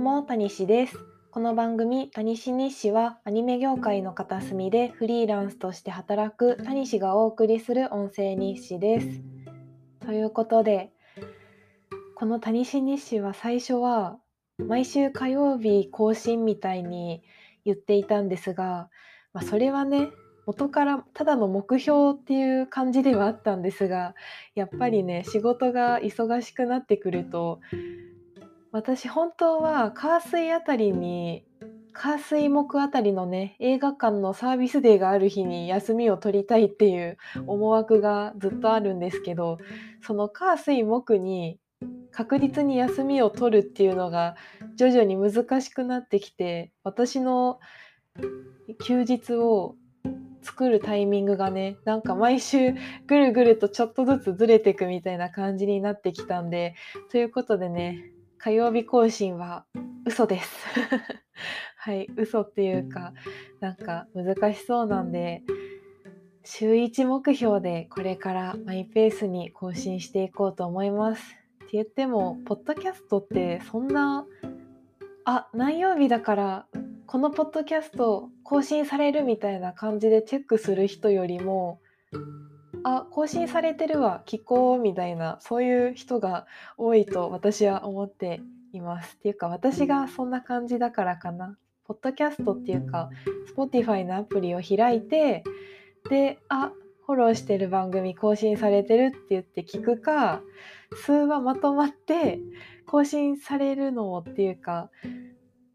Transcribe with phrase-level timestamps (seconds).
[0.00, 0.96] も、たにしです。
[1.30, 9.20] この番組、たにし日誌は、アニメ業界の片隅でフリーランスとして働くたにしがお送りする音声日誌です。
[10.00, 10.90] ということで、
[12.14, 14.18] このたにし日誌は最初は、
[14.56, 17.22] 毎週火曜日更新みたいに
[17.66, 18.88] 言っていたんですが、
[19.34, 20.08] まあ、それはね、
[20.46, 24.14] 元からただの目標っていう感じではあったんですが
[24.56, 27.60] やっぱりね仕事が忙しくなってくると
[28.72, 31.44] 私本当は火水あたりに
[31.92, 39.58] 火水木あたりのね映画館のサービスデーがある日に休みを取りたいっていう思惑がずっとあるんですけど
[40.02, 41.58] その火水木に
[42.12, 44.36] 確実に休みを取るっていうのが
[44.76, 47.58] 徐々に難しくなってきて私の
[48.84, 49.74] 休日を
[50.42, 52.74] 作るタイミングがねなんか毎週
[53.06, 56.74] ぐるぐるとちょっとずつずれていくみたいな感じになってきたんで
[57.10, 58.10] ということでね
[58.42, 59.66] 火曜日更新は
[60.06, 60.66] 嘘です。
[61.76, 63.12] はい嘘っていうか
[63.60, 65.42] なんか難しそうなんで
[66.42, 71.36] 週1目標でこれからマイペースに更新していこうと思います。
[71.64, 74.26] って言ってもポッドキャストってそんな
[75.26, 76.66] あ何曜日だから
[77.06, 81.80] このポッドキャスト更新されるみたいな感じでチェックする人よりも
[82.84, 88.40] あ更新されてるわ聞こうみたいなそういう人が多いと私は思って
[88.72, 89.16] います。
[89.16, 91.56] っていうか私がそんな感じだからかな。
[91.84, 93.10] ポッドキャストっていうか
[93.56, 95.42] Spotify のアプリを開いて
[96.08, 96.70] であ
[97.04, 100.40] フォローしてる番組更新されてるって言って聞くか
[100.94, 102.38] 数話まとまって
[102.86, 104.90] 更新されるのをっていうか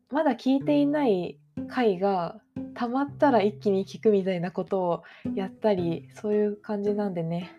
[0.09, 2.39] まだ聞いていない回が
[2.73, 5.03] たまったら一気に聞くみたいなことを
[5.36, 7.52] やったりそういう感じなんでね。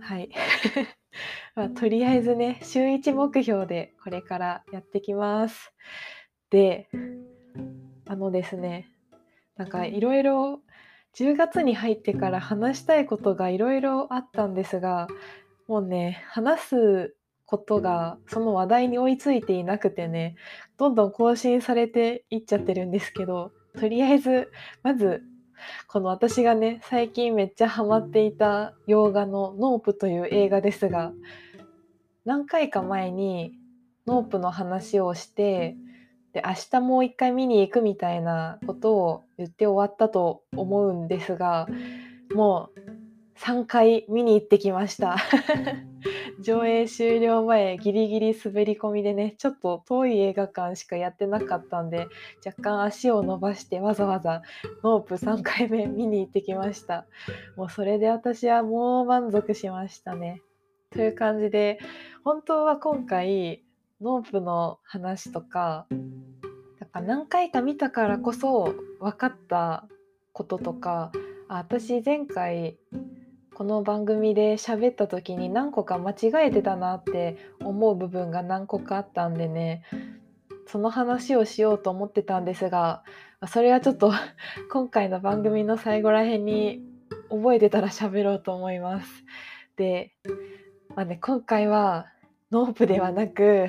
[0.00, 0.30] はい、
[1.54, 5.72] まあ、とりあえずね週1目標でこれからやってきます。
[6.50, 6.88] で
[8.06, 8.88] あのですね
[9.56, 10.60] なんかいろいろ
[11.14, 15.08] 10月に入ってから話したいことがいろいろあったんですが
[15.68, 17.14] もうね話す
[17.46, 20.36] ことがその話題に追いついていなくてね
[20.80, 24.50] どんどん更新されていっちゃってるんですけどとりあえず
[24.82, 25.22] まず
[25.88, 31.12] この私がね最近めっちゃハマっていた洋画の「NOPE」という映画ですが
[32.24, 33.52] 何回か前に
[34.06, 35.76] NOPE の話をして
[36.32, 41.68] で明日もう一回見に行くみたいなことを言って終わったと思うんですが
[42.34, 45.18] もう3回見に行ってきました。
[46.40, 52.08] 上映終了前ギリギリ滑り込みでねちょっと遠い映画館しかやってなかったんで
[52.44, 54.42] 若干足を伸ばしてわざわざ
[54.82, 57.06] NOPE 3回目見に行ってきました。
[57.56, 60.42] もうそれで私はもう満足しましたね。
[60.90, 61.78] という感じで
[62.24, 63.62] 本当は今回
[64.00, 65.86] NOPE の話とか
[66.80, 69.86] なんか何回か見たからこそ分かった
[70.32, 71.12] こととか
[71.48, 72.78] 私前回
[73.60, 79.82] この番組で喋った時に何個か間違えてたなって思う部分が何個かあったんでね
[80.66, 83.02] その話をしようと思ってたんですが
[83.48, 84.14] それはちょっと
[84.72, 86.82] 今回の番組の最後らへんに
[87.28, 89.26] 覚えてたら喋ろうと思います。
[89.76, 90.14] で、
[90.96, 92.06] まあね、今回は
[92.50, 93.68] ノープではなく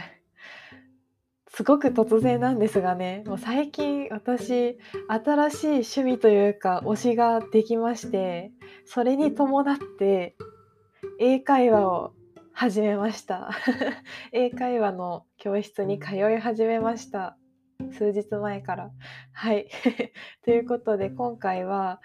[1.61, 8.51] すごく突然なんですがねもう最近私新しい趣味というか推しができまして
[8.83, 10.35] それに伴って
[11.19, 12.13] 英会話を
[12.51, 13.51] 始めました。
[14.33, 17.37] 英会話の教室に通い始めました。
[17.91, 18.91] 数日前から。
[19.31, 19.67] はい。
[20.43, 22.01] ということで今回は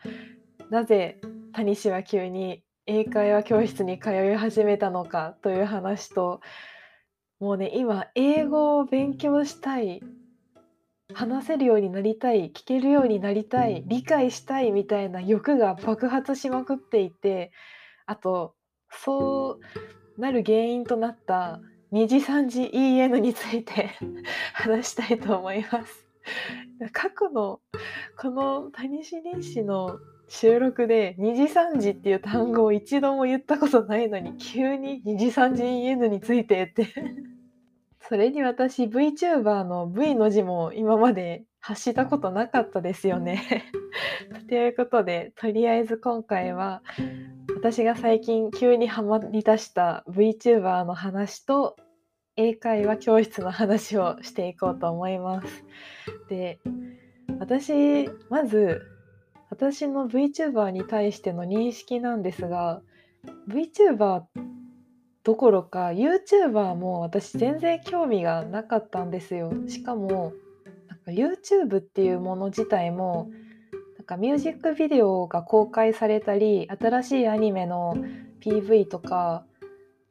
[0.69, 1.19] なぜ
[1.55, 6.43] 谷氏は急に英会話教室に通い始めたのかという話と
[7.39, 10.03] もうね今英語を勉強したい。
[11.15, 12.51] 話せるようになりたい。
[12.51, 13.85] 聞けるようになりたい。
[13.87, 17.53] 理解したいみたいな欲が爆発しまくっていて。
[18.07, 18.55] あと
[18.91, 19.59] そ
[20.17, 21.61] うなる原因となった
[21.93, 23.91] 2次3次 EN について
[24.55, 26.07] 話したいと思います。
[26.93, 27.61] 過去の
[28.17, 36.89] この谷志林氏の収録で二次三次っていう単語を一度も言ったことないのに急に二次三次 EN についてって
[38.09, 43.65] それに私 VTuber の V の字も今まで発したことなかったですよね。
[44.49, 46.83] ということでとりあえず今回は
[47.57, 51.77] 私が最近急にハマりだした VTuber の話と
[52.37, 55.65] 英会話教室の話をしていこうと思います。
[56.29, 56.61] で
[57.41, 58.96] 私まず
[59.51, 62.83] 私の VTuber に対しての認識なんですが
[63.49, 64.23] VTuber
[65.25, 69.53] どころか YouTuber も私全然興味がなかったんですよ。
[69.67, 70.33] しかも
[70.89, 73.31] なんか YouTube っていうもの自体も
[73.97, 77.97] なんかミュージックビデオが公開されたり新しいアニメの
[78.41, 79.45] PV とか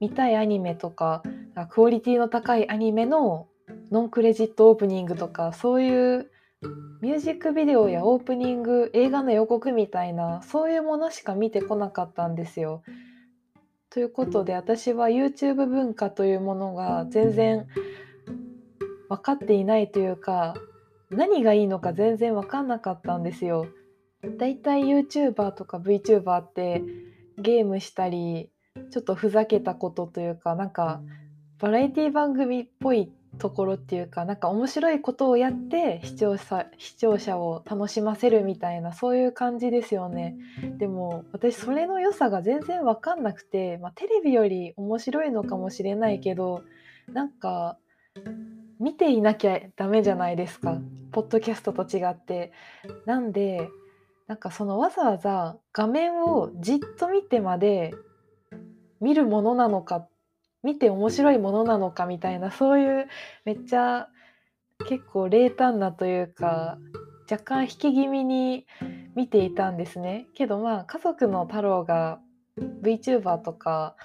[0.02, 1.24] 見たいアニメとか
[1.70, 3.48] クオリティの高いアニメの
[3.92, 6.30] ノンクレジットオープニングとかそういう
[7.01, 12.83] ミュージックビデオやオープニング映画の予告みたいなそういうものしか見てこなかったんですよ。
[13.89, 17.67] ということで私は YouTube 文化というものが全然
[19.07, 20.56] 分かっていないというか
[21.09, 23.67] 何がいいのか全然分かんなかったんですよ。
[24.38, 26.83] だいたい YouTuber とか VTuber って
[27.38, 28.50] ゲームしたり
[28.91, 31.01] ちょっとふざけたことというかなんか
[31.59, 40.36] バラエティ番組っぽいところっていうかなんか面白いことをやって視聴者視聴者を楽しませるみたいなそういう感じですよね。
[40.78, 46.64] でも私それの良さが全然分かんなくて、まあ、テレビより面白いのかもしれないけど
[47.12, 47.78] なんか
[48.80, 50.80] 見ていなきゃダメじゃないですか
[51.12, 52.52] ポッドキャストと違って。
[53.06, 53.70] なんで
[54.28, 57.94] なんかそのわざわざ画面をじっと見てまで
[59.00, 60.08] 見るものなのか
[60.65, 63.07] 見て面白いものなのかみたいなそういう
[63.45, 64.09] めっちゃ
[64.88, 66.77] 結構冷淡なというか
[67.29, 68.65] 若干引き気味に
[69.15, 70.27] 見ていたんですね。
[70.35, 72.19] けどまあ家族の太郎が
[72.81, 73.95] VTuber とか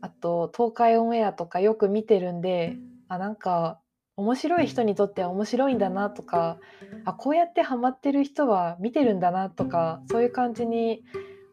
[0.00, 2.76] あと東海オンエアとかよく見てるんで
[3.08, 3.80] あなんか
[4.16, 6.58] 面白い人にとっては面白いんだなとか
[7.06, 11.02] あこうやってハマってる人は見てるんだなとかそういう感じに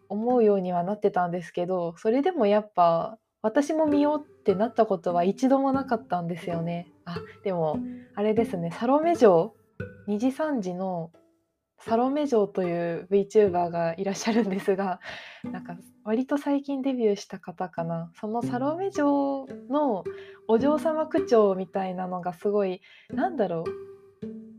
[0.09, 3.17] 思うようにはなってたんですけどそれでもやっぱ
[3.47, 6.91] 私も見ようってなったことは一度もなかったんですよね。
[7.05, 7.15] あ
[7.45, 7.79] でも
[8.13, 8.71] あれですね。
[8.71, 9.55] サロメ城
[10.09, 11.11] ？2時3時の
[11.79, 14.99] サロメ城という VTuber がいらっしゃるんですが
[15.45, 18.11] なんか割と最近デビューした方かな。
[18.19, 20.03] そのサロメ城の
[20.49, 22.81] お嬢様口調みたいなのがすごい
[23.13, 23.71] なんだろう。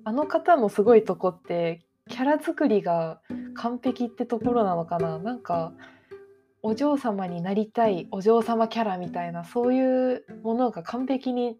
[0.04, 3.20] あの方のすごいとこってキャラ作りが
[3.54, 5.18] 完璧ってところなのかな。
[5.18, 5.74] なんか
[6.62, 11.56] お嬢様になりたいお嬢様キャラみたいなそういうものが完璧に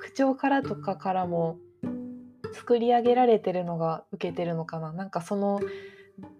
[0.00, 1.58] 口調からとかからも
[2.52, 4.92] 作り上げられてるのが受けてるのかな。
[4.92, 5.60] なんかその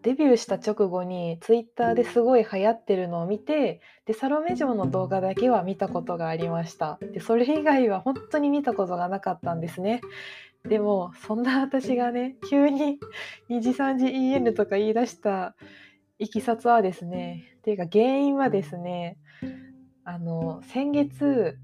[0.03, 6.99] デビューした直後にツイッターですごい流行ってるのを見てでサロメ城の動画だけは見たことがありました。
[7.13, 10.01] でそれ以外は本当に見たことがなかったんですね。
[10.69, 12.99] でもそんな私がね急に
[13.49, 15.55] 2次3次 EN とか言い出した
[16.21, 19.19] いきさつはですね、っていうか原因はですね、
[20.05, 21.59] あの、先月、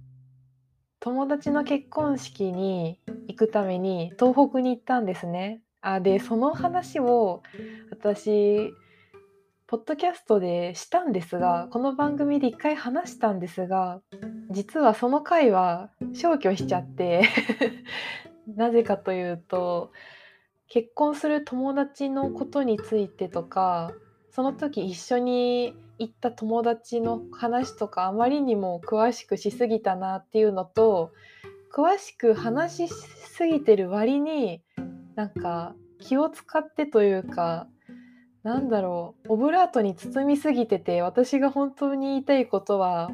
[1.01, 5.61] 友達の結婚式に行くために東北に行ったんですね。
[5.81, 7.43] あで、その話を
[7.91, 8.73] 私、
[9.67, 14.03] ポッドキャストでしたんですが、この番組で一回話したんですが、
[14.51, 17.25] 実はその回は消去しちゃって
[18.47, 19.91] なぜかというと、
[20.69, 23.93] 結婚する友達のことについてとか
[24.35, 31.13] その時一緒に行った友達の話とかあまりにも詳しくしすぎたなっていうのと
[31.73, 34.61] 詳しく話しすぎてる割に
[35.15, 37.69] なんか気を使ってというか
[38.43, 43.13] なんだろうオブラートに包みすぎてて私が本当に言いたいことは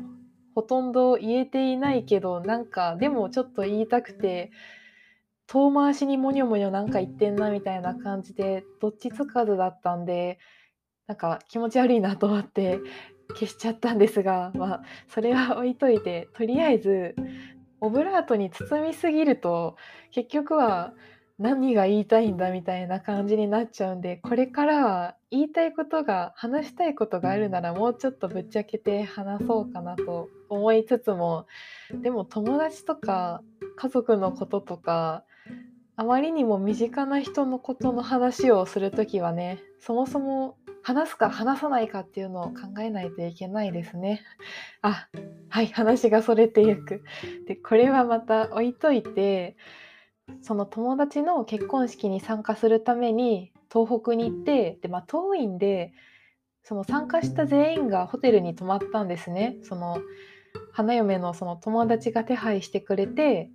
[0.55, 4.51] ほとんど言えていないけどなんかでもちょっと言いたくて
[5.47, 10.39] 遠回しにモニョモニョなんか言ってんなみたいな感じでどっちつかずだったんで
[11.11, 12.79] なんか気持ち悪いなと思って
[13.31, 17.17] 消しちゃったんですが、まあ、それは置いといてとりあえず
[17.81, 19.75] オブラートに包みすぎると
[20.13, 20.93] 結局は
[21.41, 31.47] 何が言いたいんだみたいな感じになっちゃうんでこれからは言いたいことが話したいことがあるならもうちょっとぶっちゃけて話そうかなと思いつつも
[31.93, 33.43] でも友達とか
[33.75, 35.25] 家族のこととか
[36.01, 44.23] あまりにも身近な人のことの話をする時はねそもそも話すか話さないかっていうのを考えないといけないですね。
[44.83, 45.09] あ、
[45.49, 47.03] はい、話がそれていく。
[47.47, 49.57] で、これはまた置いといて、
[50.43, 55.93] その友達の結婚式に参加するために東北に行って、で、まあ、遠いんで、
[56.63, 59.57] その参加した全員がホテルに泊まったんですね。
[59.63, 59.99] その
[60.73, 63.51] 花嫁のその友達が手配してくれて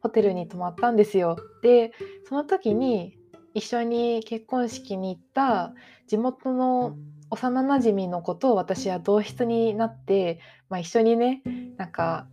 [0.00, 1.36] ホテルに泊まったんですよ。
[1.62, 1.92] で
[2.28, 3.18] その時に
[3.56, 5.72] 一緒に結婚式に行った
[6.06, 6.94] 地元の
[7.30, 11.40] 幼なじみの子と私は同室になって、まあ、一緒にね
[11.78, 12.26] なんか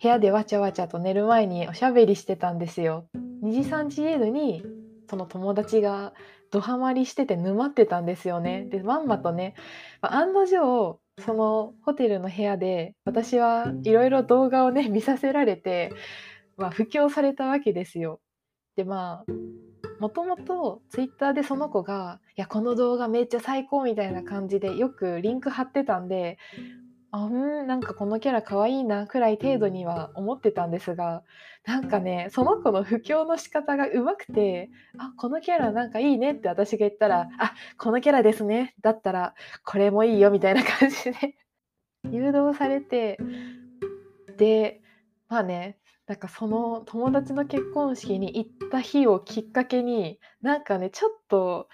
[0.00, 3.08] 部屋でわちゃわちゃと寝る前におしゃべりしてたんですよ。
[3.42, 4.62] 2時3時エールに
[5.10, 6.12] その友達が
[6.52, 8.64] ドハマりしてて沼ってたんですよね。
[8.70, 9.54] でまんまとね、
[10.00, 15.92] ま案の定そのホテルの部屋で私はいろいろ動画をね見させられて、
[16.56, 18.20] まあ、布教されたわけですよ。
[18.76, 19.32] でまあ
[20.02, 26.38] もともとツイッターでその子が「いやこの動画めっちゃ最高」みたいな感じでよくリンク貼ってたんで
[27.12, 31.22] あうんなんかこのキャラ可愛いなくらい程度には思ってたんですが
[31.64, 41.36] なんかねその子の布教の仕方がうまくてあこのキャラなんかいいねって私が言ったらあこのキャラですねだったらこれもいいよみたいな感じで
[42.10, 43.20] 誘導されて
[44.36, 44.80] で
[45.28, 45.78] まあね
[46.12, 51.70] なんかその友達の結婚式に行った日をきっかけになんかねちょっと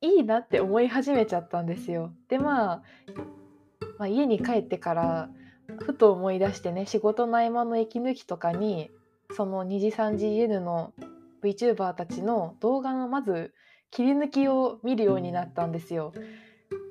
[0.00, 2.12] いいなって思い始めちゃったんですよ。
[2.28, 2.82] でまあ
[4.00, 5.30] まあ、家に帰ってから
[5.78, 8.90] ふと思い出してね仕事の合間の息抜きとかに
[9.36, 10.92] その2次3次 N の
[11.44, 13.54] VTuber たちの動画のまず
[13.92, 16.12] 切り抜きを見るようになったんですよ。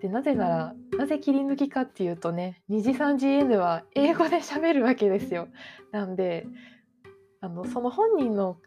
[0.01, 5.49] でなぜならなぜ切り抜きかっていうとね2次3次 N は英語で喋るわけですよ。
[5.91, 6.47] なんで
[7.41, 8.57] あのその本人の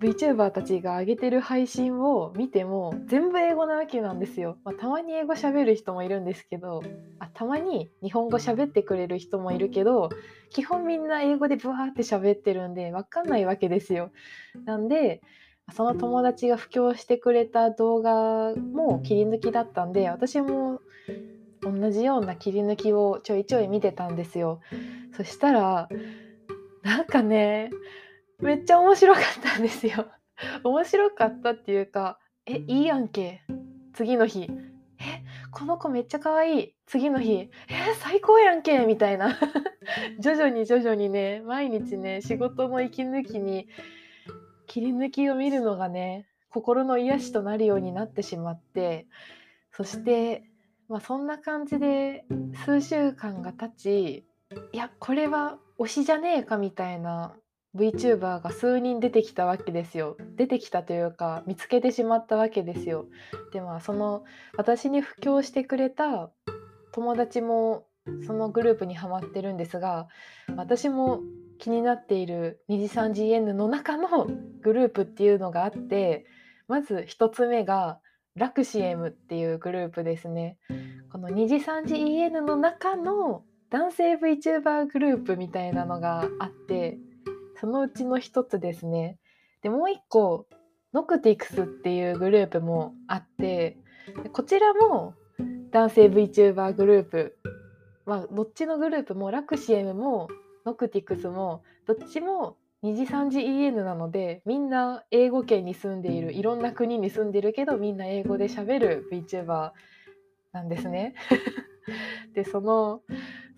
[0.00, 4.56] VTuber たちが上げてる配信を見ても全部英語なわけなんですよ。
[4.64, 6.82] まあ、たまに英語喋る人もいるんですけど
[7.18, 10.08] あたまに日本語喋ってくれる人もいるけど
[10.48, 14.10] 基本みんな英語でブワーって喋ってるんで分かんないわけですよ。
[14.64, 15.20] なんで
[15.72, 20.80] その友達が布教してくれた動画も切り抜きだったんで私も
[21.62, 24.60] 同じような切り抜きをちょいちょい見てたんですよ。
[25.14, 25.88] そしたら
[26.82, 27.70] なんかね
[28.40, 30.06] めっちゃ面白かったんですよ。
[30.64, 33.42] 面白かったっていうか、え、いいやんけ。
[33.92, 34.48] 次の日。
[34.98, 36.74] え、この子めっちゃ可愛い。
[36.86, 37.32] 次の日。
[37.32, 37.50] え、
[38.00, 38.78] 最高やんけ。
[38.86, 39.38] みたいな。
[40.18, 43.68] 徐々に徐々にね、毎日ね、仕事の息抜きに
[44.66, 49.06] 切り抜きを見るのがね、心の癒しとなるようになってしまって、
[49.72, 50.44] そして、
[50.88, 52.24] まあそんな感じで
[52.64, 54.26] 数週間が経ち、
[54.72, 57.36] いや、これは推しじゃねえかみたいな
[57.76, 60.16] VTuber が数人出てきたわけですよ。
[60.36, 63.06] 出てきたというか見つけてしまったわけですよ。
[63.52, 64.24] でまあその
[64.56, 66.30] 私に布教してくれた
[66.92, 67.86] 友達も
[68.26, 70.08] そのグループにはまってるんですが
[70.56, 71.20] 私も
[71.58, 74.26] 気になっている二次三次 N の中の
[74.62, 76.26] グループっていうのがあって
[76.66, 78.00] まず1つ目が
[78.34, 80.56] ラクシエムっていうグループですね。
[81.12, 86.98] この二次三次 EN の中の男性 VTuber グループみたいなのがあって
[87.60, 89.18] そのうちの一つですね。
[89.62, 90.46] でもう一個
[90.94, 93.76] ノクティクスっていうグループもあって
[94.32, 95.14] こちらも
[95.70, 97.38] 男性 VTuber グループ
[98.06, 100.28] まあどっちのグループもラクシエムも
[100.64, 109.72] ノクティクスもどっちも2次3次 EN なのでみんな英語圏に住んでいるいろんな国に住んでるけどみんな英語でしゃべる VTuber
[110.52, 111.14] なんですね。
[112.34, 113.02] でその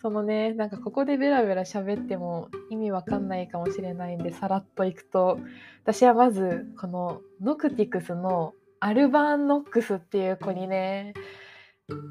[0.03, 5.39] そのねなんかここでベラベラ喋っても意味わかんないかもしれないんでさらっといくと
[5.85, 11.15] 私はまずこのノクティクスのアルバーン・ノックスっていう子にね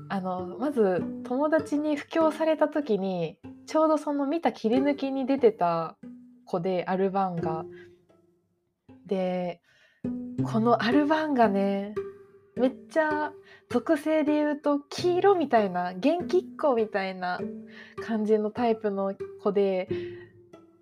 [0.08, 5.98] あのまず友達に布教された時にちょうどその見た切り抜きに出てた
[6.46, 7.66] 子でアルバーンが。
[9.06, 9.62] で
[10.46, 11.94] このアルバンがね
[12.62, 13.32] めっちゃ
[13.72, 17.40] 属性で言うと黄色みたいな元気っ子みたいな
[18.06, 19.90] 感じのタイプの子で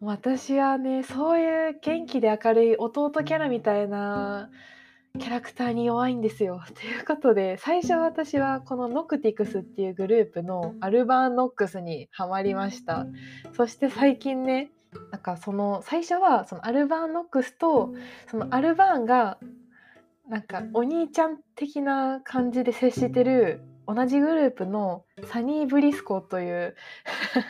[0.01, 4.49] 私はねそういう元気で明るい弟キャラみたいな
[5.17, 6.61] キャラクターに弱いんですよ。
[6.75, 13.07] ということで最初私はこのノクティクスっていうグループのアルバーノックスにはまりました。
[13.53, 14.69] そして最近ね
[15.13, 17.93] なんかその最初はそのアルバーンノックスと
[18.27, 19.37] そのアルバーンが
[20.29, 26.75] なんかお兄ちゃん的な感じで接してる同じグループのサニー・ブリスコという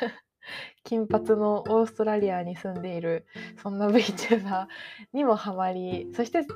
[0.86, 3.25] 金髪のオーストラリアに住んでいる
[3.62, 4.67] そんな VTuber
[5.12, 6.48] にもハマりそして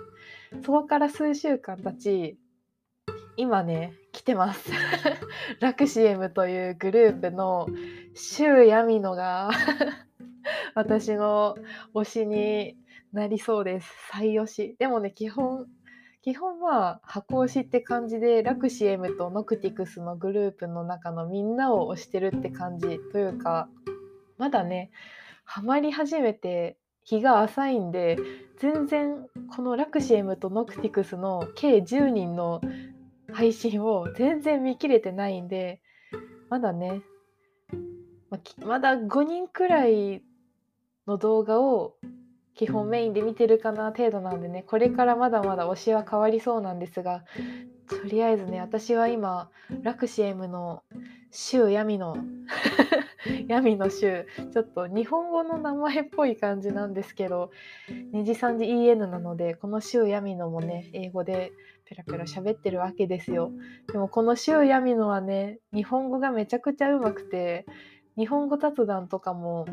[0.64, 2.40] そこから数週間経ち
[3.36, 4.72] 今ね来てます。
[5.60, 7.68] ラクシエムというグループの
[8.14, 9.50] シュウヤミノが
[10.76, 11.56] 私の
[11.94, 12.78] 推しに
[13.12, 13.92] なりそうです。
[14.12, 14.76] 最推し。
[14.80, 15.68] でもね基本
[16.24, 23.68] 基本は箱推しって感じでラクシエムとノクティクスのグループの中のみんなを推してるって感じというか
[24.38, 24.90] まだね
[25.44, 28.18] ハマり始めて日が浅いんで
[28.58, 32.62] 全然このラクシエムとノクティクスの計10人の
[33.34, 35.82] 配信を全然見切れてないんで
[36.50, 37.02] まだね
[38.66, 40.24] まだ5人くらい
[41.06, 41.96] の動画を
[42.56, 47.24] 基本メインで見てるかな程度なんでねこれからまだまだ推しは変わりそうなんですが
[47.88, 49.50] とりあえずね私は今
[49.82, 50.84] ラクシエムの
[51.32, 52.16] 週闇の
[53.48, 57.52] 闇の週ちょっと日本語の名前っぽい感じなんですけど
[57.90, 61.52] 2次3次 EN なのでこの週闇のもね英語で
[61.86, 63.52] ペラペラ喋ってるわけですよ。
[63.92, 67.66] でもこの週闇のはね日本語がめちゃくちゃうまくて
[68.18, 69.66] 日本語雑談とかも、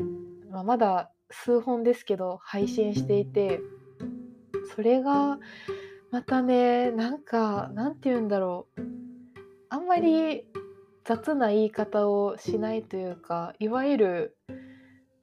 [0.49, 3.61] まあ、まだ数本ですけど配信していて
[4.75, 5.39] それが
[6.11, 8.81] またねなんかなんて言うんだろう。
[9.69, 10.45] あんまり
[11.05, 14.37] 雑な言い方をしないというかいわゆる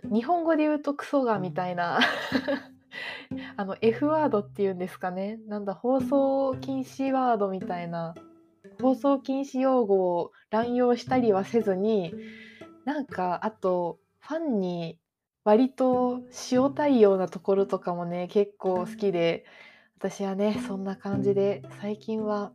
[0.05, 2.01] 日本語で言うとクソがみたいな
[3.57, 5.39] あの F ワードっていうんですかね。
[5.47, 8.15] なんだ放送禁止ワードみたいな
[8.81, 12.15] 放送禁止用語を乱用したりはせずに
[12.85, 14.99] なんかあとファンに
[15.49, 16.21] 割と
[16.53, 19.47] 塩対応なところとかもね結構好きで
[19.97, 22.53] 私はねそんな感じで最近は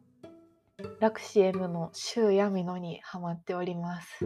[1.00, 4.26] ラクシエムの週ヤミノにハマっております、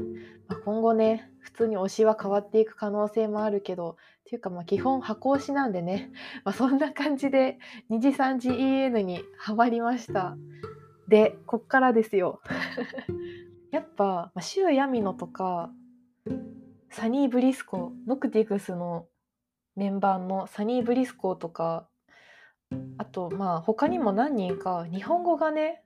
[0.49, 3.95] まあ、今後ね普通に推しは変わっていく可能性もあるけどっ
[4.25, 6.11] ていうかまあ基本箱推しなんでね、
[6.43, 7.59] まあ、そんな感じで
[7.89, 10.35] 2次3次 EN にハマりました。
[11.07, 12.41] でこっからですよ。
[13.71, 15.71] やっぱ、まあ、週ヤミノとか
[16.89, 19.07] サニー・ブリスコノクティクスの
[19.75, 21.87] メンバーのサニー・ブリスコとか
[22.97, 25.83] あとまあ他にも何人か日本語がね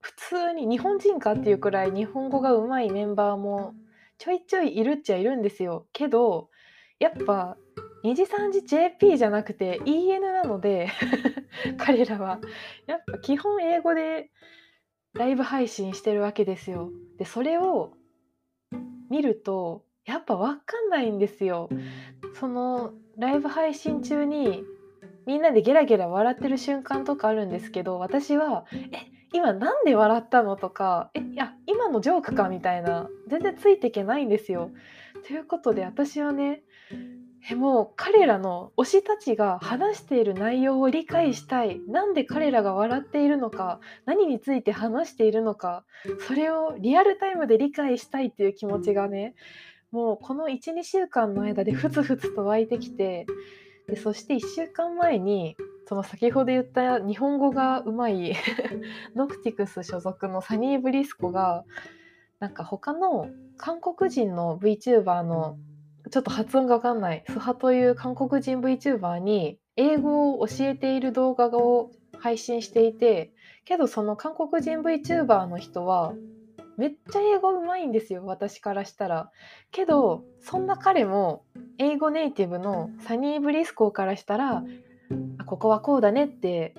[0.00, 3.74] 普通に日本人かっていうくらい日本語がうまいメンバーも
[4.18, 5.86] ちょいちょいいるっちゃいるんですよ。
[5.92, 6.50] けど
[6.98, 7.56] やっぱ
[8.04, 10.88] 2次3次 JP じゃなくて EN なので
[11.78, 12.40] 彼らは
[12.86, 14.30] やっぱ基本英語で
[15.14, 16.90] ライブ配信してるわけですよ。
[17.18, 17.92] でそれを
[19.10, 21.68] 見るとやっぱ分かんないんですよ。
[22.40, 24.64] そのライブ配信中に
[25.26, 34.70] みんなでゲラゲラ笑ってる瞬間とかあるんですけど私は「え今なんで笑ったの?」とか「えいや今のジョークか」みたいな全然ついていけないんですよ。
[35.26, 36.62] ということで私はね
[37.50, 45.84] えもう彼らの推したちが話している内容を理解したいなんで彼らが笑っているのか何について話しているのか
[46.26, 49.34] それをリアルタイムで理解したいっていう気持ちがね
[49.90, 53.26] もうこの12週間の間でふつふつと湧いてきて
[53.88, 55.56] でそして1週間前に
[55.88, 58.36] その先ほど言った日本語がうまい
[59.16, 61.64] ノクティクス所属のサニー・ブリスコが
[62.38, 65.56] なんか他の韓国人の VTuber の
[66.10, 73.32] ちょっと発音がわかんないスハという韓国人 VTuber に英語を教えている動画を配信していて
[73.64, 76.14] けどその韓国人 VTuber の人は
[76.78, 79.30] めっちゃ英語うまいんですよ私からしたら。
[79.72, 81.44] けどそんな彼も
[81.78, 84.62] 英語ネイティブのサニー・ブリスコーからしたら
[85.44, 86.74] ここはこうだねって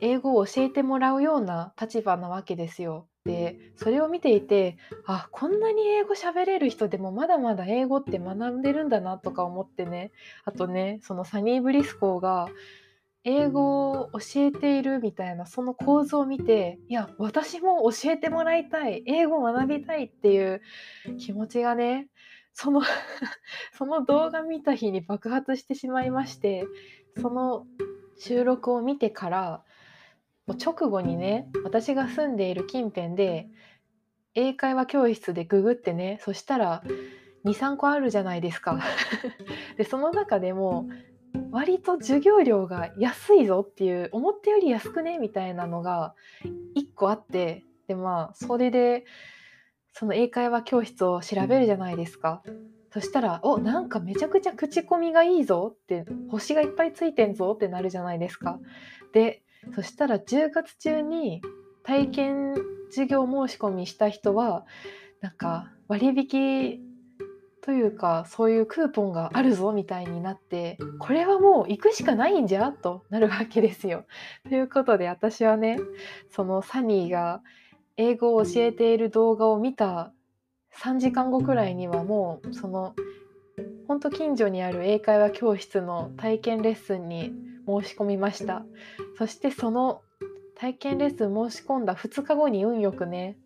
[0.00, 3.06] 英語を教えてもらうような立場なわけですよ。
[3.24, 10.10] でそれを見ていてあこんなに英語喋れる人でもまだまだ英語って学んでるんだなとか思ってね
[10.44, 12.48] あとねそのサニー・ブリスコーが
[13.24, 20.62] 英語を教えているみたいなその構図を見ていや私も教えてもらいたい英語を学びたいっていう
[21.18, 22.08] 気持ちがね
[22.54, 22.82] その
[23.76, 26.66] その動画見た日に爆発してしまいまして
[27.20, 27.66] その
[28.18, 29.62] 収録を見てから
[30.46, 33.48] 直後にね私が住んでいる近辺で
[34.34, 36.82] 英会話教室でググってねそしたら
[37.44, 38.78] 23個あるじゃないですか。
[39.76, 40.88] でその中でも
[41.50, 46.14] 割と授業料が安いぞっていう思ったより安くねみたいなのが
[46.76, 49.04] 1個あってでまあそれで
[49.92, 52.42] その英会話教室を調べるじゃないですか。
[52.92, 58.58] そしたら、お、なんかめちゃくちゃ口コミがいいぞって、星がいっぱいついてんぞってなるじゃないですか。
[59.12, 59.42] で、
[59.74, 61.40] そしたら10月中に
[61.84, 62.54] 体験
[62.88, 64.66] 授業申し込みした人は、
[65.20, 66.80] なんか割引
[67.62, 74.04] というかそういうクーポンがあるぞみたいになってこれはもう行くしかないんじゃとなるわけですよ。
[74.48, 75.78] ということで私はね
[76.30, 77.42] そのサニーが
[77.96, 80.12] 英語を教えている動画を見た
[80.74, 82.94] 3時間後くらいにはもうその
[83.86, 87.32] ほんと近所にある英会話教室の体験レッスンに
[87.66, 88.64] 申し込みました
[89.18, 90.02] そしてその
[90.54, 93.36] 体験レッスン申し込んだ2日後に運よくね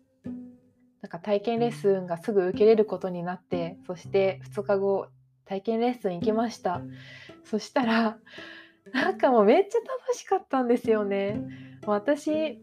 [1.05, 5.05] なんか体験レッスンがすぐ受けれることになってそして2日後
[5.45, 6.81] 体験レッスン行きました。
[7.43, 8.17] そしたら
[8.91, 11.39] なんかもうめっちゃ楽しかったんですよね。
[11.85, 12.59] 私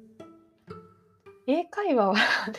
[1.47, 2.17] 英会話は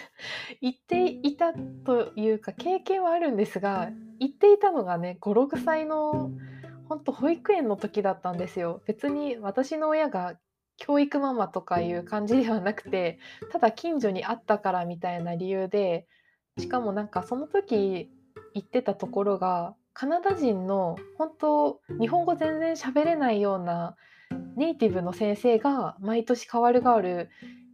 [0.62, 6.32] 行っていたというか経験はあるんですが行っていたのがね56歳の
[6.88, 8.82] 本当保育園の時だったんですよ。
[8.86, 10.38] 別に私の親が
[10.78, 13.20] 教育ママとかいう感じではなくて
[13.52, 16.08] ただ近所にあったからみたいな理由で
[16.58, 18.10] しかもなんかその時
[18.54, 23.96] 行ってたところがカナダ人の本当日本語全然喋れないような
[24.56, 27.30] ネイティブの先生が毎年変わる変わる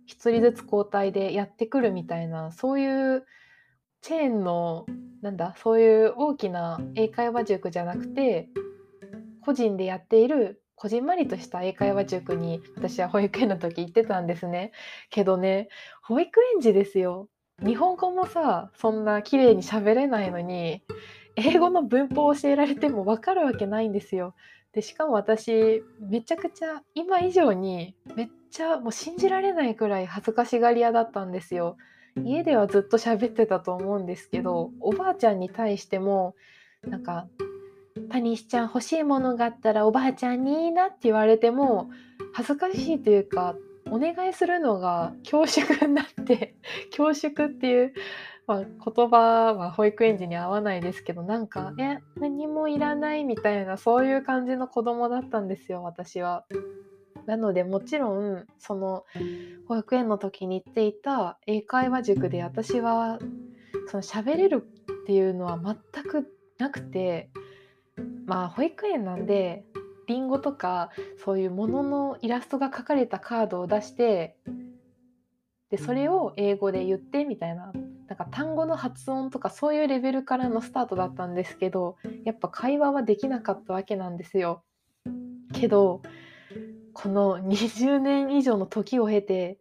[0.10, 3.26] 1人ずつ交代でやってくるみたいなそういう
[4.02, 4.86] チェーンの
[5.22, 8.50] なんだそういう大きな英会話塾じゃなくて
[9.42, 14.72] 個人でやっているこじんまりとした英会話塾に私は保育園の時行ってたんですね。
[15.10, 15.68] けどね
[16.02, 17.28] 保育園児ですよ。
[17.62, 20.82] 日本語もさそんな綺麗に喋れないのに
[21.36, 24.36] 英語の文法を教えられても分かるわけないんですよ。
[24.72, 31.76] でしかも私めちゃくちゃ今以上にめっちゃもう信じられないくらい恥ずかしがり屋だったんですよ。
[32.24, 36.36] 家ではずっと喋ってたと思うんですけどおばあちゃんに対しても
[36.88, 37.28] なんか
[38.10, 41.90] 「タニシちゃん欲しいものがあったらおばあちゃんにいいな」って言われても
[42.34, 43.56] 恥ずかしいというか
[43.90, 46.56] お願いするのが 恐縮になって
[46.96, 47.94] 恐縮っていう、
[48.48, 56.46] まあ、言葉は保育園児に合わないですけどなんか「え何もいらない」みたいなそういう感じの子供だったんですよ私は。
[57.26, 59.06] なのでもちろんその
[59.68, 63.20] 保育園の時に行っていた英会話塾で私は
[63.88, 65.60] その喋れるっていうのは
[65.94, 67.30] 全くなくて
[68.26, 69.64] まあ保育園なんで
[70.08, 70.90] リンゴとか
[71.24, 74.36] そういうもののイラストが描かれたカードを出して
[75.70, 77.72] でそれを英語で言ってみたいな
[78.08, 84.64] なんか単語の発音とかそういうレベルからのスタートだったんですけどやっぱ会話はできなかったわけなんですよ。
[85.54, 86.02] けど
[86.94, 89.60] この20年以上の時を経て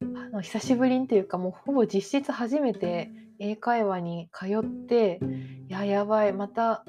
[0.00, 5.20] あの久しぶりにというかもうほぼ実質初めて英会話に通って
[5.68, 6.84] いややばいまた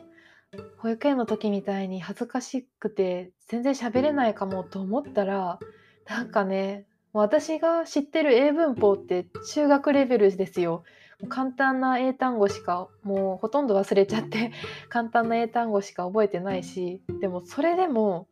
[0.77, 5.59] 保育園の時みたいに恥ずかしくて全然喋れないかもと思ったら
[6.07, 10.83] なんかね私が知ってる英文法って中学レベルですよ。
[11.29, 14.51] 簡単な英単語しかもうほとんど忘れちゃって
[14.89, 18.27] 簡単な英単語しか覚えてないしでもそれでも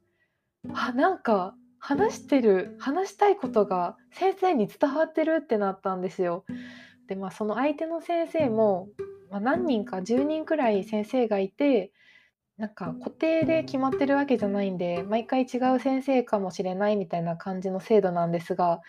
[0.73, 6.43] あなんか話してる話したいことが先生に伝わってるってなったんですよ。
[7.07, 8.89] でまあその相手の先生も、
[9.29, 11.91] まあ、何人か10人くらい先生がいて
[12.57, 18.81] なんか固定で決まってるわけじゃないんで毎回違う先生かもしれないみたいな感じの制度なんですが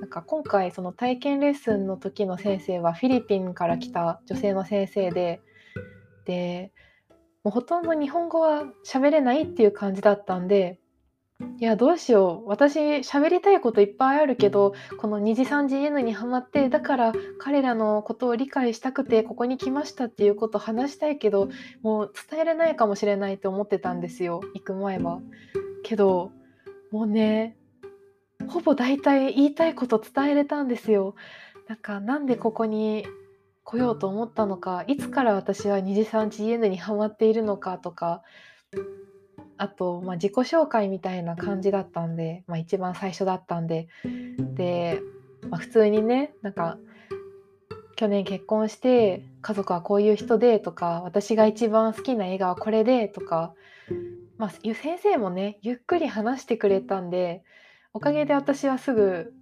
[0.00, 5.40] なんか今回その体験レッスンの時の先生はフィリピンから来た女性の先生で
[6.24, 6.72] で
[7.44, 10.80] もうほとんど日本語は喋れないっていう感じだったんで
[11.40, 12.48] いや、どうしよう。
[12.48, 21.48] 私、喋りたいこといっぱいあるけど、この2次3次 N にハマって、だから彼らのことを理解したくて、ここに来ましたっていうことを話したいけど、
[21.82, 25.20] もう伝えれないかもしれないと思ってたんですよ、行く前は。
[25.82, 26.30] けど、
[26.92, 27.56] もうね、
[28.48, 31.16] ほぼ大体言いたいこと伝えれたんですよ。
[31.66, 33.06] なんか、なんでここに
[33.64, 38.22] 来ようと思ったのか、いつから私は2次3次 N にハマっているのかとか、
[39.56, 43.88] あと、まあ、自己紹介みたいな感じだったんで、まあ、一番最初だったんで。
[44.54, 45.00] で、
[45.48, 46.78] まあ、普通にねなんか
[47.96, 53.54] 去年結婚して家族はこういう人でとか私が一番好きな映画はこれでとか、
[54.36, 57.44] まあ、先生もねゆっくり話してくれたんで
[57.92, 59.32] おかげで私はすぐ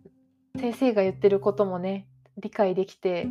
[0.59, 3.27] 先生が言ってることもね理解できて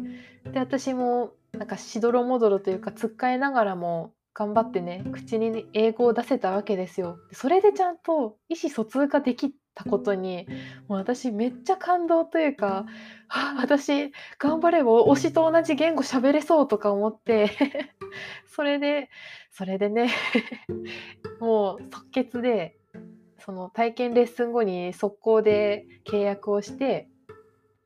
[0.52, 7.18] で私もなんかしどろもどろというかつっかえながらも頑張ってね口に英語を出せたわけですよ。
[7.32, 10.48] それでちゃんと意思疎通ができたことに
[10.88, 12.86] もう私めっちゃ感動というか
[13.58, 17.52] 「私頑張れば推しと同じ言語喋れそう」とか思って
[18.48, 19.10] それで
[19.52, 20.10] それでね
[21.40, 22.78] もう即決で
[23.40, 27.10] その体験レッスン後に速攻で契約をして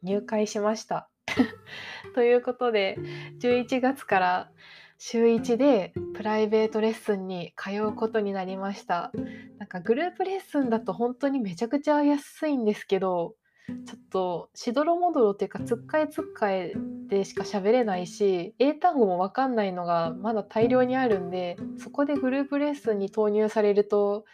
[0.03, 1.09] 入会しました。
[2.13, 2.97] ということで
[3.39, 4.51] 11月から
[4.97, 9.11] 週1でプライベートレッスンに通うことになりました。
[9.57, 13.35] なんかグループレッスンだと本当にめちゃくちゃ安いんですけど
[13.67, 16.73] ちょっとしどろもどろっていうかつっかえつっかえ
[17.07, 24.25] でしか喋れないし英単語も分かんないのがまだ大量にあるんでそこでグループレッスンに投入されると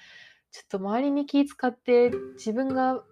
[0.52, 3.04] ちょっと周りに気使って自分が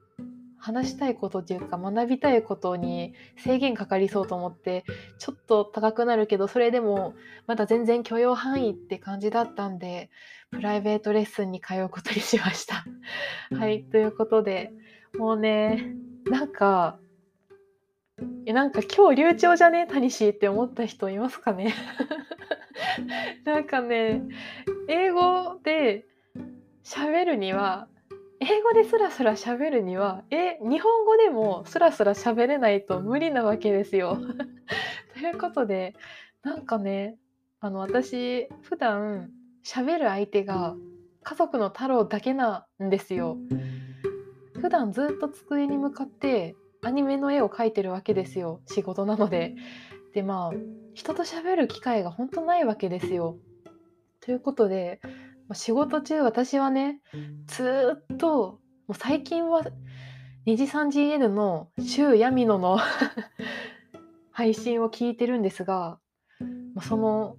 [0.59, 4.83] 話したいことというか学びたいことに制限かかりそうと思って
[5.17, 7.15] ちょっと高くなるけどそれでも
[7.47, 10.09] まだ全然許容範囲って感じだったんで
[10.51, 12.83] プライベートレッスンに通うことにしました。
[13.55, 14.71] はいということで
[15.17, 15.93] もうね
[16.25, 16.99] なんか
[18.45, 19.87] えなんか今日流暢じゃね？
[19.87, 21.73] タニシーって思った人いますかね？
[23.45, 24.23] なんかね
[24.89, 26.05] 英語で
[26.83, 27.87] 喋るには
[28.41, 34.17] 英語でスラスラ喋るにはえ日本語でもスラスラ喋れないと無理なわけですよ。
[35.13, 35.93] ということで
[36.43, 37.17] なんかね
[37.59, 39.29] あの私普段
[39.65, 40.75] 喋る相手が
[41.23, 43.37] 家族の太郎だけなんですよ。
[44.61, 49.55] 普段ずっと机に向かってアニメの絵を描いてるわけですよ仕事なので。
[50.13, 50.53] でまあ
[50.93, 53.37] 人と喋る機会が本当ないわけですよ。
[54.21, 55.01] ということで
[55.55, 56.99] 仕事中私はね
[57.47, 59.61] ずっともう最近は
[60.45, 62.79] 2次 3GN の週闇野の
[64.31, 65.99] 配信を聞いてるんですが
[66.81, 67.35] その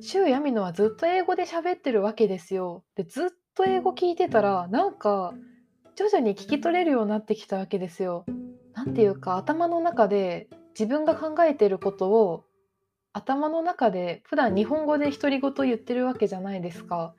[0.00, 2.84] 週闇野はずっと英語で喋ってるわけですよ。
[2.96, 5.34] でずっと英語聞いてたらなんか
[5.96, 8.24] 徐々に聞き取れるようになってきたわけですよ。
[8.72, 12.44] なんていうか頭の中で自分が考えてることを
[13.14, 17.14] 頭の中で普段日本語で独り言言ってるわけじゃないですか。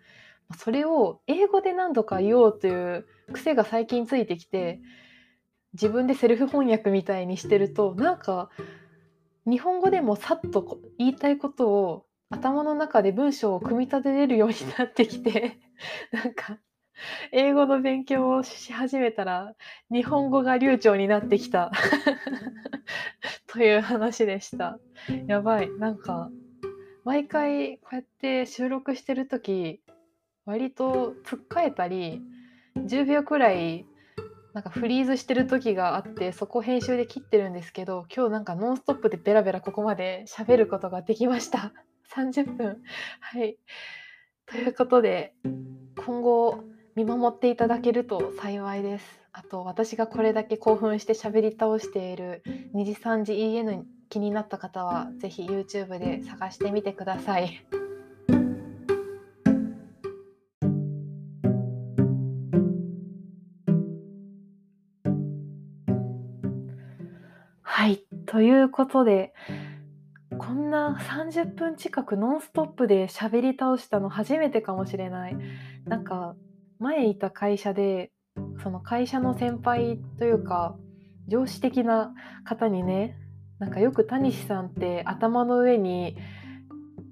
[0.60, 4.80] それを英語で何度か言おうという癖が最近ついてきて
[5.74, 8.52] 自分でセルフ翻訳みたいにしてるとなんか
[9.48, 15.58] 日本語でもさっと言いたいことを頭の中で文章を組み立てれるようになってきて
[16.12, 16.60] なんか
[17.32, 19.56] 英語の勉強をし始めたら
[19.92, 21.72] 日本語が流暢になってきた
[23.56, 24.80] という話でした。
[25.28, 25.70] やばい。
[25.80, 26.30] なんか
[27.06, 29.80] 毎回こうやって収録してる時
[30.46, 32.22] 割とつっかえたり
[32.76, 33.86] 10秒くらい
[34.54, 41.72] なんかフリーズしてる時があってそこ編集で切ってるんですけど今日なんかノンストップでベラベラここまで喋ることができました。
[42.14, 42.82] 30分
[43.22, 43.58] はい。
[44.48, 45.34] ということで
[46.06, 46.62] 今後
[46.96, 49.25] 見守っていただけると幸いです。
[49.38, 52.42] あと私がこれだけ興奮して喋り倒している
[52.74, 57.66] 2次3次 EN 気になった方は是非 YouTube で探してみてください。
[67.62, 68.06] はい。
[68.26, 69.34] ということで、
[70.38, 75.36] こんな30分近くノンストップで喋り倒したの初めてかもしれない。
[75.84, 76.38] なんか、
[76.80, 78.12] 前いた会社で、
[78.64, 80.76] その会社の先輩というか、
[81.28, 82.14] 上司的な
[82.44, 83.18] 方にね、
[83.60, 86.18] なんかよく谷西さんって頭の上に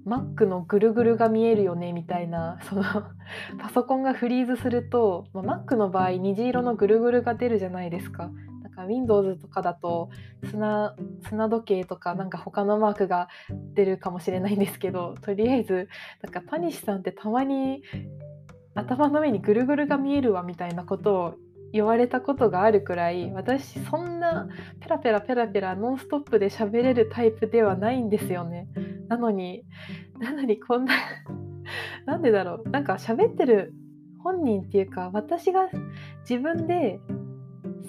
[0.06, 2.82] Mac のぐるぐるが見えるよねみたいなその
[3.58, 8.30] パソコンがフリーズすると、まあ、Mac の場合虹色のぐるぐるが出るじゃないですか。
[8.74, 10.10] か Windows とかだと
[10.50, 10.94] 砂
[11.28, 13.28] 砂時計とかなんか他のマークが
[13.74, 15.88] 出るかもしれないんですけどとりあえず
[16.22, 17.82] なんかパニシさんってたまに
[18.74, 21.34] 頭の上にぐるぐるが見えるわみたいなことを
[21.72, 24.48] 言われたことがあるくらい私そんな
[24.80, 28.68] ペラペラペラペラノンストップで喋れるタイプではないんですよね。
[29.08, 29.64] なのに
[30.20, 30.94] なのにこんな
[32.06, 33.74] なんでだろうなんか喋ってる
[34.22, 35.68] 本人っていうか私が
[36.28, 37.00] 自分で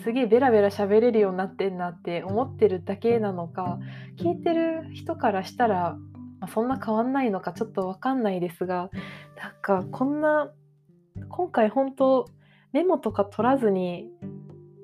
[0.03, 3.79] すげえベラベラ喋れるようになってんなって思ってるだけなのか
[4.17, 5.95] 聞いてる人からしたら、
[6.39, 8.89] まあ、そんな変わんないのかちょっと分かんないですが
[9.39, 10.51] なんかこんな
[11.29, 12.29] 今回本当
[12.73, 14.09] メモとか取らずに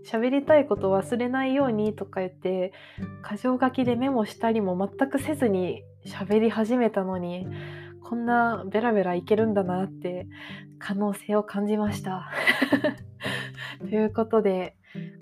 [0.09, 2.73] 喋りたいこと忘れないようにとか言って
[3.29, 7.47] 箇条書きでメモしたりも全くせずに喋り始めたのに
[8.03, 10.27] こんなベラベラいけるんだなって
[10.79, 12.29] 可能性を感じました。
[13.79, 14.75] ということで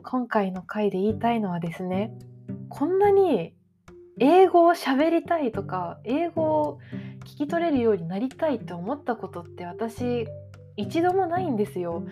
[0.04, 2.14] 今回の回で言いたいのはですね
[2.70, 3.54] こんなに
[4.20, 6.80] 英語を喋りたいとか英語を
[7.26, 10.28] 聞き取れるようになりたいって思ったことって私
[10.80, 12.06] 一度もないんですよ。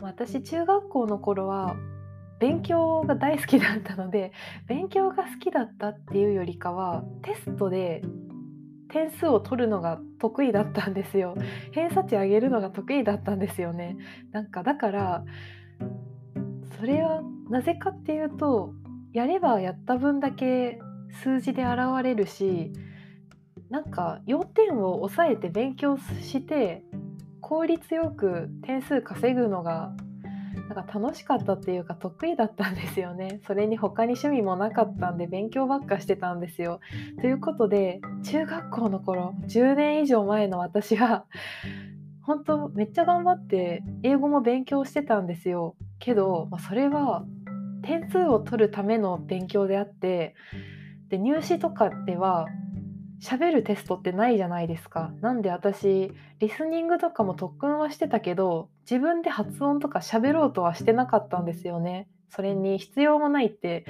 [0.00, 1.76] 私中学校の頃は
[2.38, 4.32] 勉強が大好きだったので
[4.66, 8.02] 勉強が好きだったっていうよりかはテストで
[8.88, 11.36] 点数を取るのが得意だったんですよ
[11.72, 13.98] 偏差値上げるのが得意だったんですよね
[14.32, 15.24] なんかだから
[16.78, 18.72] それはなぜかっていうと
[19.12, 20.78] やればやった分だけ
[21.22, 22.72] 数字で現れるし
[23.68, 26.82] なんか要点を抑えて勉強して
[27.40, 29.92] 効率よく点数稼ぐのが
[30.68, 33.40] なんか楽しかったっていうか得意だったんですよね。
[33.46, 36.80] それに他に趣味もなかったんで勉強ばっかしてたんですよ。
[37.20, 41.24] ということで中学校の頃10年以上前の私は
[42.22, 45.74] 本当めっちゃ頑張って英語も勉強してたんですよ。
[45.98, 47.24] けど、まあ、それは
[47.82, 50.34] 点数を取るための勉強であって
[51.08, 52.46] で入試とかでは
[53.20, 55.12] 喋るテストってないじゃないですか。
[55.20, 62.08] なんで私リスニングとかも特訓はしてたけど自分で発音とか喋ろうとはしてなかったんですよね。
[62.30, 63.84] それに必要もないって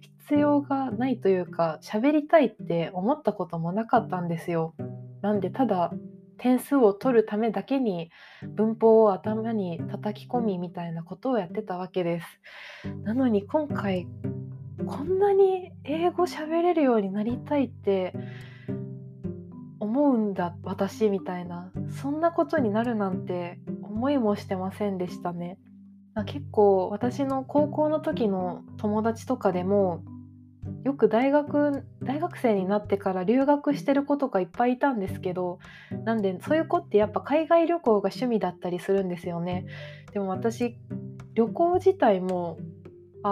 [0.00, 4.74] 必要がないというか喋りたいって思ったこともなかったんですよ。
[5.20, 5.92] なんでただ
[6.38, 8.10] 点数を取るためだけに
[8.42, 12.26] 文法を頭に叩き込みみたいなことをやってたわけです。
[13.02, 14.06] なのに今回
[14.86, 18.12] こんなに英語喋れるようになりたいって
[19.78, 25.58] 思うんだ私みたいなそんなことになるなんて思いもしてませんでしたね。
[26.24, 30.02] 結構私の高校の時の友達とかでも
[30.84, 35.58] よく大学大学生になってから留学してる子とかいっぱいいたんですけど
[36.04, 39.66] なんでそういう子ってやっぱ海外旅行が趣味だったりするんですよね。
[40.12, 40.78] でも私
[41.34, 42.56] 旅行自体も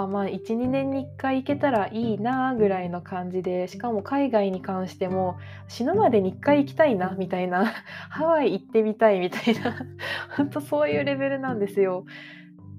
[0.02, 7.66] あまあ12年に1回行けたらいいなぐらいの感じでしかも海外に関しても死ぬまでに1回行きたいなみたいな
[8.10, 9.74] ハワイ行ってみたいみたいな
[10.36, 12.04] 本当そういうレベルなんですよ。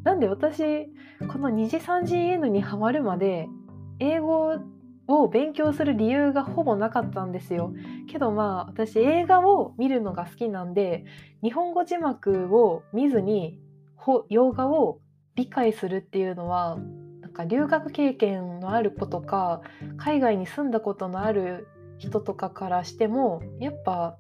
[0.04, 0.88] なんで私
[1.32, 3.48] この2次3次 N にはまるまで
[4.00, 4.60] 英語
[5.08, 7.74] を勉強する理由がほぼなかったんですよ。
[8.08, 11.06] けどまあ私映画を見るのが好きなんで
[11.42, 13.60] 日本語字幕を見ずに
[14.30, 15.00] 洋画を
[15.36, 16.78] 理解するっていうのは
[17.36, 19.62] か留学経験のある子とか
[19.98, 21.68] 海外に住んだことのある
[21.98, 24.18] 人とかからしてもやっぱ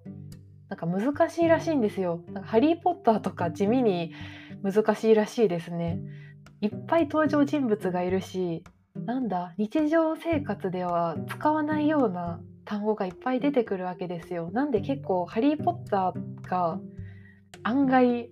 [0.69, 2.23] なんか難しいらしいんですよ。
[2.31, 4.13] なんかハリー・ポッターとか地味に
[4.63, 5.99] 難しいらしいですね。
[6.61, 8.63] いっぱい登場人物がいるし
[9.05, 14.49] なんだ日常生活では使わないような単語がいっぱい出てくるわけですよ。
[14.51, 16.79] なんで結構「ハリー・ポッター」が
[17.63, 18.29] 案外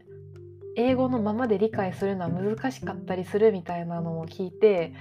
[0.75, 4.93] 英語のままで理解するのは難しかったりするみたいなのを聞いて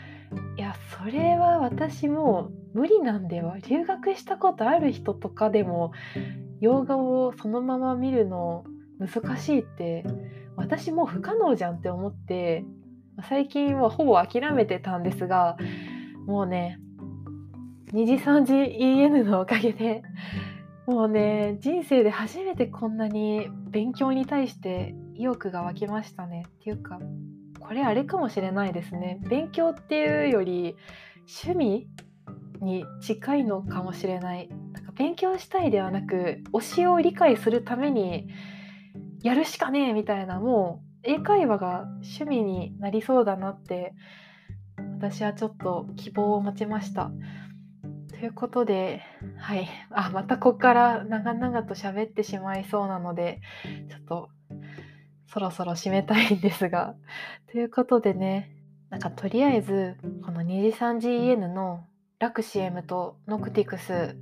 [0.57, 5.93] いやそれは私も無理なんでは留学したことある人とかでも
[6.61, 8.65] 洋画をそのまま見るの
[8.99, 10.05] 難しいって
[10.57, 12.65] 私も不可能じゃんって思って
[13.29, 15.57] 最近はほぼ諦めてたんですが
[16.27, 16.79] もうね
[17.93, 20.03] 2次3次 EN のおかげで
[20.87, 26.45] もうね人生で初めてこんなに勉強に対して意欲が湧きましたね。
[26.49, 26.99] っていうか
[27.61, 29.21] これあれかもしれないですね。
[29.29, 30.77] 勉強っていうより
[31.45, 31.89] 趣味
[32.61, 34.49] に近いのかもしれない。
[34.49, 38.29] なんか勉強したいではなく推しを理解するために
[39.23, 43.95] やるしかねえみたいなもう英会話が趣味になりそうだなって
[44.99, 47.11] 私はちょっと希望を持ちました。
[48.09, 49.03] ということで、
[49.37, 53.41] はい、あまたここから長々と喋ってしまいそうなので
[53.89, 54.29] ちょっと
[55.33, 56.95] そろそろ締めたいんですが。
[57.51, 58.55] ということでね
[58.91, 61.87] なんかとりあえずこの2次3次 EN の
[62.19, 64.17] ラクシエムとノクティクス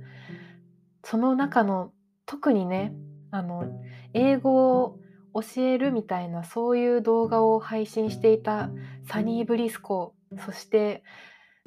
[1.03, 1.91] その中の
[2.25, 2.93] 特にね
[3.29, 3.65] あの
[4.13, 4.99] 英語を
[5.33, 8.69] 教えるみたいなそういう動画を配信していた
[9.07, 11.03] サニー・ブリスコそして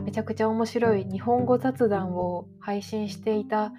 [0.02, 3.72] めちゃくちゃ面白い日本語雑談を配信していた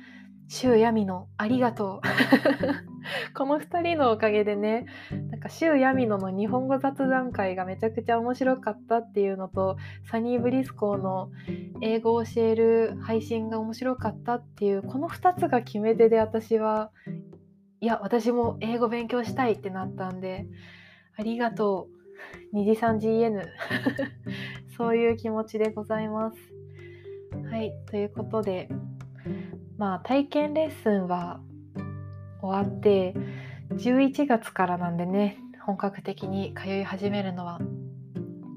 [0.47, 2.94] シュウヤミのありがとう
[3.35, 4.85] この2人のおかげでね
[5.29, 9.77] なんかシュウヤミノの日本語雑談会がめちゃくちゃ面白かったっていうのと
[10.09, 11.29] サニー・ブリスコーの
[11.81, 16.91] 英語を教える配信が面白かったっていうこの2つが決め手で私は
[17.81, 20.47] いや私も英語勉強したいってなったんで
[21.17, 21.87] ありがと
[22.53, 23.41] う2次3次 EN
[24.77, 26.37] そういう気持ちでございます。
[27.51, 28.69] はいということで
[29.77, 31.41] まあ体験レッスンは
[32.41, 33.13] 終わって
[33.71, 37.59] 11月からなんでね本格的に通い始めるのは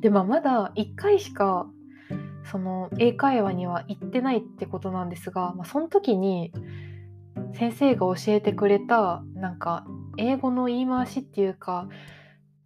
[0.00, 1.66] でもまだ1回しか
[2.50, 6.52] その英会話には行ってないってことなんですが、まあ、その時に
[7.54, 9.86] 先生が教えてくれたなんか
[10.16, 11.88] 英語の言い回しっていうか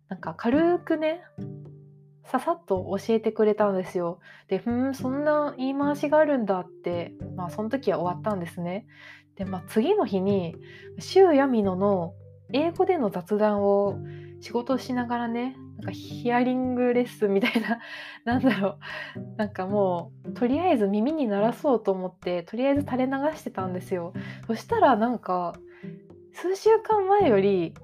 [0.08, 1.22] なんか軽くね
[2.24, 4.20] ささっと教えてくれたんですよ。
[4.48, 8.86] でふんそんな言い回しがあるんだってまあその時は終わったんですね。
[9.36, 10.56] でまあ次の日に
[10.98, 12.14] 周ヤミノの
[12.52, 13.98] 英語での雑談を
[14.40, 17.78] 仕事をしながらねなんかヒアリングレッスンみたいな
[18.24, 18.78] なんだろ
[19.16, 24.12] うなんかもうとりあえず耳に鳴らそうと思ってとりあえず垂れ流してたんですよ。
[24.46, 25.54] そしたらなんか
[26.32, 27.74] 数週間前より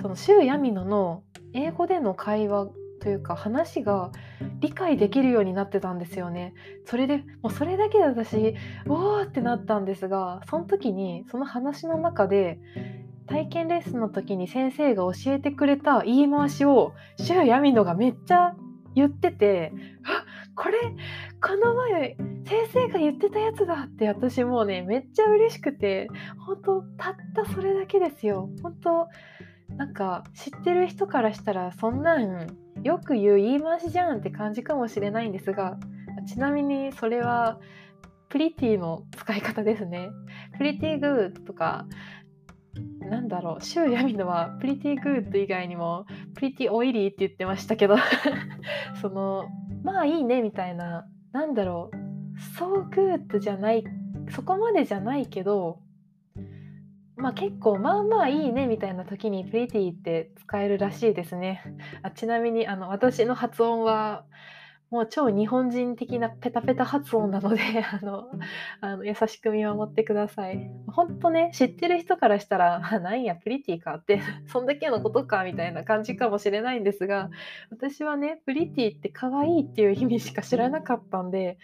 [0.00, 2.68] その周ヤミノの英語での会話
[3.00, 4.12] というか話が
[4.60, 6.54] 理解できるようになってたんですよね。
[6.84, 8.54] それでもうそれだけで私
[8.86, 12.60] おーってなったんですがその時にその話の中で
[13.26, 18.54] 体験レッスンの時に先生が教えてくれた言い回しをシュウヤミノがめっちゃ
[18.94, 19.72] 言ってて
[20.04, 20.78] あこれ
[21.40, 26.08] この前先生が言ってたやつだって私もうねめっちゃ嬉しくて
[26.44, 29.08] 本当たったそれだけですよ本当
[29.76, 35.78] なんか知ってる人からしたらそんなんよく言う言い回しじゃんって感じかもしれないんですが
[36.26, 37.58] ちなみにそれは
[38.28, 40.10] pretty の使い方ですね。
[40.56, 41.86] pretty good とか
[43.00, 47.96] なんだろうシュウ・ヤミノは pretty good 以外にも pretty oily って言ってましたけど
[49.02, 49.48] その
[49.82, 51.96] まあいいねみたいななんだろう
[52.56, 53.84] so good じゃない
[54.30, 55.80] そこまでじゃないけど
[57.20, 61.62] まあ結構まあまあいいねみたいな時に pretty って使えるらしいですね。
[62.02, 64.24] あちなみにあの私の発音は
[64.90, 68.28] もう超日本人的なペタペタ発音なので あの
[68.80, 70.68] あの優しく見守ってください。
[70.88, 77.30] ほんとね知ってる人からしたら「なんやプリティか」ってそんだけのことかみたいな感じかもしれないんですが
[77.70, 81.58] 私はねプリティって可愛いっていう意味しか知らなかったんで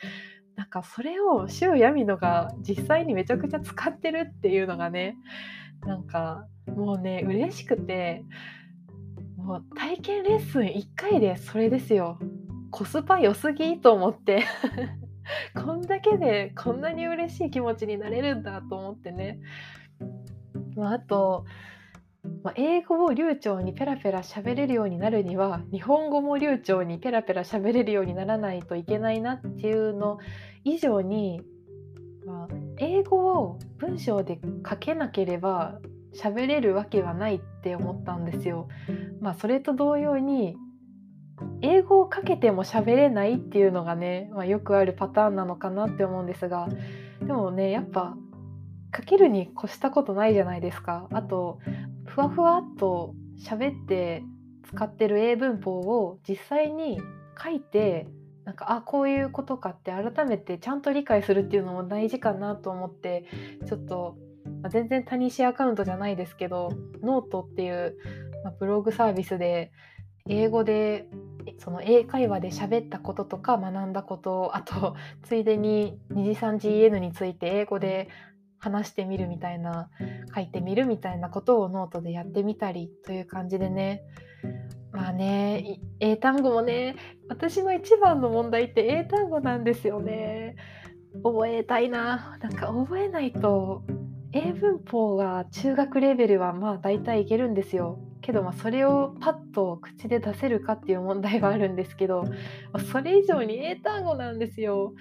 [0.57, 5.16] なんかそれを周ヤミノが実際にめちゃくちゃ使ってるっていうのがね
[5.84, 8.24] なんかもうね嬉しくて
[9.36, 12.18] もう体験レッスン1回でそれですよ。
[12.70, 14.44] コスパ良すぎと思って。
[15.54, 19.40] こんだけでこんなに嬉しい気持ちになれるんだと思ってね、
[20.76, 21.44] まあ、あと、
[22.42, 30.18] まあ、英語を流暢にペラペラ喋れるようになるには日本語も流暢にペラペラ喋れるようにならないといけないなっていうの
[30.64, 31.40] 以上に、
[32.24, 32.48] まあ、
[32.78, 35.80] 英語を文章で書けなければ
[36.14, 38.68] 喋れるわけはないって思ったんですよ。
[39.20, 40.56] まあ、それと同様に
[41.60, 46.68] 英語をかけても喋れないっていうのがね、まあ、よくあるパターンなのかなって思うんですが
[47.20, 48.16] でもねやっぱ
[48.90, 51.06] かけるに越したことないじゃないですか。
[51.12, 51.58] あと
[52.07, 54.22] ふわふわっと喋って
[54.68, 57.00] 使ってる英文法を実際に
[57.42, 58.09] 書いて
[58.44, 63.24] なんかあこういうことかって改めてちゃんと理解するっていうのも大事かなと思って
[63.66, 64.16] ちょっと、
[64.62, 66.70] まあ、全然他人アカウントじゃないですけど
[67.02, 67.96] ノートっていう、
[68.44, 69.72] まあ、ブログサービスで
[70.28, 71.09] 英語で
[71.59, 78.09] その英会話で喋ったこととか学んだことあとついでに二次三次 EN について英語で
[78.66, 79.88] 話してみるみたいな
[80.34, 84.02] 書いてみるみたいなことをノートでやってみたりという感じでね。
[84.92, 86.96] まあね英単語もね
[87.28, 90.56] 私の一番の問題って英単語なんですよね。
[91.22, 92.38] 覚えたいな。
[92.42, 93.84] なんか覚えないと
[94.32, 98.00] 英文法が中学レベルはまあ大体いけるんですよ。
[98.20, 102.24] けど、まあ、それをパッと口で出せるかっていう問題はあるんですけど、
[102.90, 104.94] それ以上に英単語なんですよ。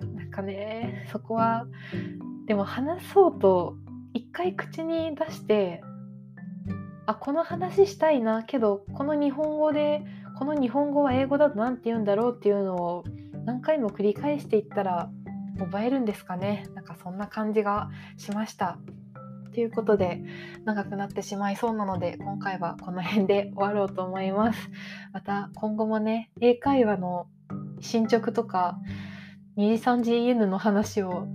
[0.00, 1.66] なんかねそこは
[2.46, 3.76] でも話そうと
[4.14, 5.82] 一回口に出して
[7.06, 10.02] あこの話したいなけどこの日本語で
[10.38, 13.04] この日本語は英語だと何て言うんだろうっていうのを
[13.44, 15.10] 何回も繰り返していったら
[15.58, 18.78] 覚えるんですかねなんかそんな感じがしました。
[19.52, 20.22] ということで
[20.64, 24.70] 長くなってしまいそうなので今回はこの辺で終わろうと思います。
[25.12, 27.26] また今後もね英会話の
[27.80, 28.78] 進捗とか
[29.58, 31.26] 2次3次 EN の話を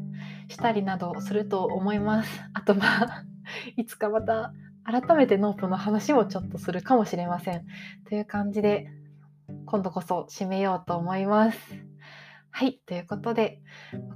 [0.48, 2.42] したりなどすると思います。
[2.54, 3.24] あとまあ
[3.78, 7.66] いつかまた改めてノープの話をちょっとするかもしれません。
[8.08, 8.88] という感じで
[9.66, 11.58] 今度こそ締めようと思います。
[12.58, 13.62] はい、ということで、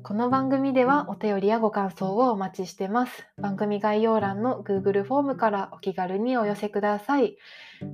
[0.02, 3.28] この番組ではお便りやご感想をお待ちしてます。
[3.38, 7.38] 番組概要欄の Google フォームからお気軽にお寄せください。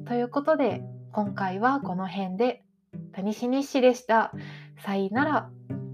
[0.06, 2.64] ということで、今回はこの辺で、
[3.12, 4.32] 谷西日誌でした。
[4.86, 5.87] さよなら。